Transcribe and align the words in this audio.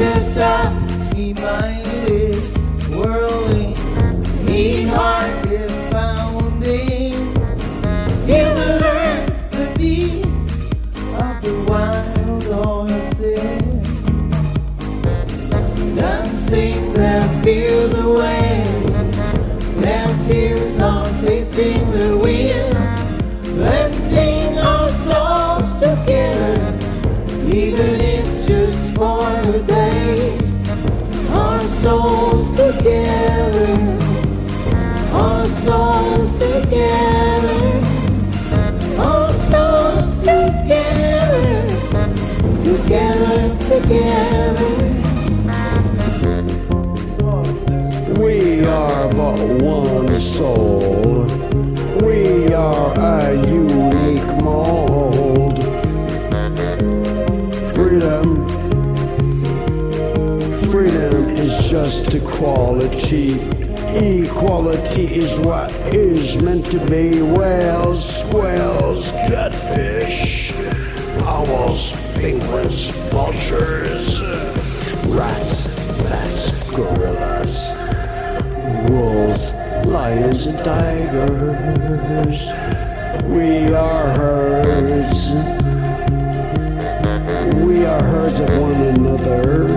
A 0.00 0.32
top, 0.32 0.72
he 1.12 1.32
mind 1.34 1.84
is 2.08 2.56
whirling, 2.88 3.74
he 4.46 4.84
heart 4.84 5.44
is 5.46 5.72
pounding. 5.90 7.14
Feel 8.24 8.54
the 8.54 8.78
hurt, 8.80 9.50
the 9.50 9.74
beat 9.76 10.24
of 11.18 11.42
the 11.42 11.52
wild 11.68 12.44
horses, 12.44 13.62
dancing 15.96 16.94
their 16.94 17.42
fears 17.42 17.98
away. 17.98 18.47
Equality. 62.28 63.40
Equality 63.96 65.06
is 65.06 65.38
what 65.40 65.70
is 65.94 66.40
meant 66.42 66.66
to 66.66 66.78
be. 66.86 67.22
Whales, 67.22 68.04
squirrels, 68.20 69.12
catfish, 69.12 70.52
owls, 71.22 71.92
penguins, 72.14 72.90
vultures, 73.10 74.20
rats, 75.08 75.66
bats, 76.02 76.70
gorillas, 76.70 77.74
wolves, 78.90 79.52
lions, 79.86 80.46
and 80.46 80.58
tigers. 80.64 82.40
We 83.24 83.72
are 83.74 84.08
herds. 84.18 85.30
We 87.64 87.84
are 87.84 88.02
herds 88.02 88.40
of 88.40 88.48
one 88.60 88.74
another. 88.74 89.67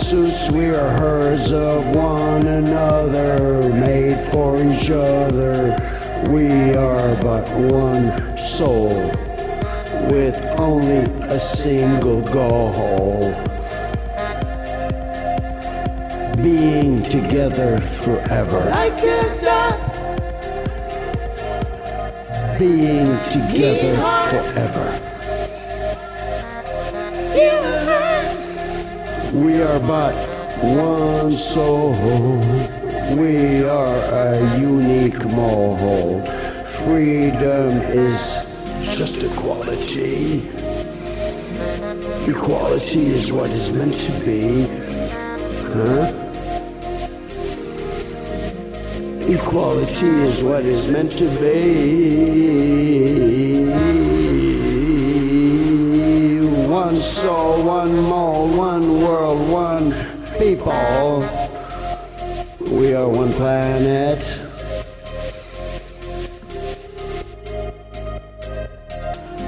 Suits, 0.00 0.50
we 0.50 0.70
are 0.70 0.88
herds 0.98 1.52
of 1.52 1.86
one 1.94 2.46
another, 2.46 3.72
made 3.74 4.18
for 4.32 4.56
each 4.56 4.90
other. 4.90 5.76
We 6.30 6.74
are 6.74 7.14
but 7.22 7.48
one 7.70 8.38
soul, 8.38 8.88
with 10.10 10.36
only 10.58 11.02
a 11.28 11.38
single 11.38 12.22
goal. 12.22 13.20
Being 16.42 17.04
together 17.04 17.78
forever. 17.78 18.64
Like 18.70 19.02
a 19.02 19.40
dot, 19.40 19.78
Being 22.58 23.06
together 23.30 23.94
forever. 24.30 25.10
feel 27.32 27.62
the 27.62 27.68
hurt. 27.68 27.79
We 29.32 29.62
are 29.62 29.78
but 29.80 30.14
one 30.58 31.38
soul. 31.38 31.92
We 33.16 33.62
are 33.62 33.96
a 33.96 34.58
unique 34.58 35.24
mold. 35.26 36.28
Freedom 36.84 37.70
is 37.70 38.44
just 38.90 39.22
equality. 39.22 40.42
Equality 42.28 43.06
is 43.06 43.32
what 43.32 43.50
is 43.50 43.72
meant 43.72 43.94
to 44.00 44.12
be. 44.24 44.66
Huh? 45.74 46.10
Equality 49.28 50.06
is 50.06 50.42
what 50.42 50.64
is 50.64 50.90
meant 50.90 51.12
to 51.12 51.28
be. 51.38 52.50
One 57.00 57.08
soul, 57.08 57.64
one 57.64 58.02
mold, 58.02 58.58
one 58.58 59.00
world, 59.00 59.48
one 59.48 59.90
people. 60.38 61.24
We 62.60 62.92
are 62.92 63.08
one 63.08 63.32
planet. 63.32 64.20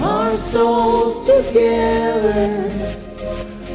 Our 0.00 0.34
souls 0.38 1.20
together, 1.28 2.64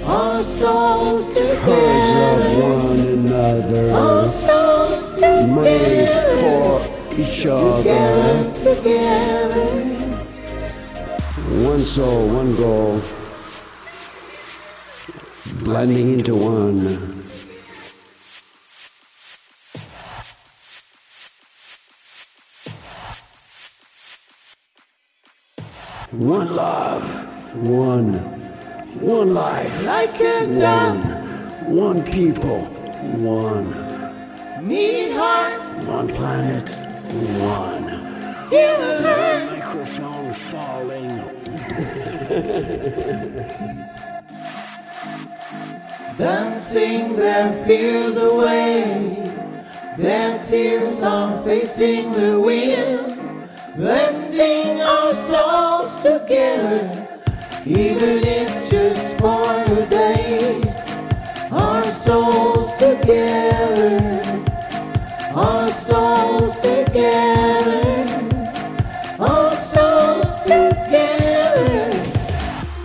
our 0.08 0.42
souls 0.42 1.28
Herds 1.38 1.38
of 1.38 1.60
together, 1.60 2.74
one 2.74 3.00
another, 3.02 3.92
our 3.92 4.24
souls 4.26 5.22
Made 5.22 6.10
for 6.42 7.22
each 7.22 7.46
other. 7.46 7.78
together, 7.78 8.74
together. 8.74 9.70
One 11.70 11.86
soul, 11.86 12.30
one 12.30 12.56
goal. 12.56 13.00
Blending 15.70 16.18
into 16.18 16.34
one. 16.36 16.80
One 26.10 26.56
love, 26.56 27.04
one, 27.56 28.14
one 29.00 29.36
life, 29.36 29.86
Like 29.86 30.20
a 30.20 30.48
one, 30.48 31.02
one 31.72 32.04
people, 32.04 32.62
one, 33.22 33.68
meet 34.68 35.12
heart, 35.12 35.62
one 35.86 36.08
planet, 36.08 36.68
one. 37.40 37.84
feel 38.50 38.76
the. 38.80 39.20
Microphone 39.52 40.34
falling. 40.50 41.10
Dancing 46.20 47.16
their 47.16 47.54
fears 47.66 48.18
away, 48.18 49.16
their 49.98 50.44
tears 50.44 51.02
are 51.02 51.42
facing 51.46 52.12
the 52.12 52.38
wind, 52.38 53.48
blending 53.78 54.82
our 54.82 55.14
souls 55.14 55.96
together, 56.02 57.08
even 57.66 58.20
if 58.28 58.70
just 58.70 59.18
for 59.18 59.64
a 59.64 59.86
day. 59.90 60.62
Our 61.54 61.86
souls 61.86 62.74
together, 62.76 63.98
our 65.34 65.70
souls 65.70 66.60
together, 66.60 67.96
our 69.22 69.56
souls 69.56 70.42
together, 70.42 71.92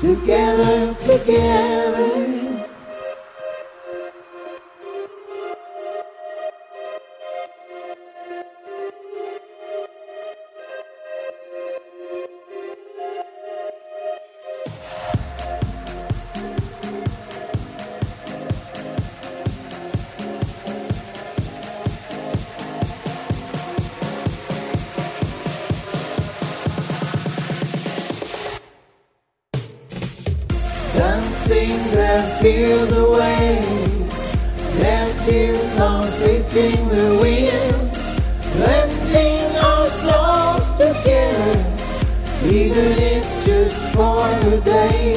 together, 0.00 0.94
together. 1.00 1.73
Dancing 30.94 31.76
their 31.90 32.22
fears 32.40 32.92
away 32.92 33.60
Their 34.78 35.12
tears 35.24 35.76
are 35.80 36.06
facing 36.22 36.88
the 36.88 37.18
wind. 37.20 37.90
Blending 38.54 39.56
our 39.56 39.88
souls 39.88 40.70
together 40.78 41.56
Even 42.46 42.92
if 43.12 43.24
just 43.44 43.92
for 43.92 44.24
a 44.24 44.60
day. 44.60 45.14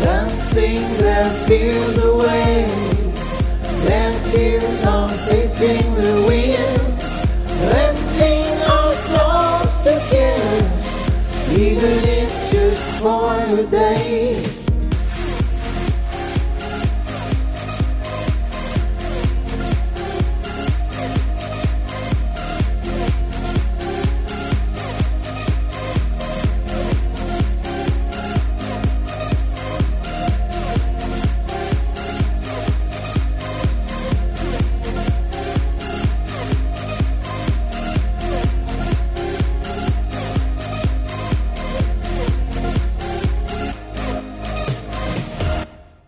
Dancing 0.00 0.80
their 0.96 1.28
fears 1.46 1.98
away 1.98 2.66
Their 3.84 4.12
tears 4.32 4.84
are 4.86 5.10
facing 5.28 5.94
the 5.94 6.24
wind. 6.26 6.80
Blending 7.60 8.48
our 8.76 8.94
souls 9.12 9.76
together 9.84 10.70
Even 11.52 11.98
if 12.08 12.50
just 12.50 12.83
for 13.04 13.56
the 13.56 13.66
day. 13.66 14.63